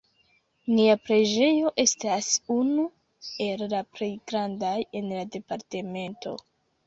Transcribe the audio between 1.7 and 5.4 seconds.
estas unu el la plej grandaj en la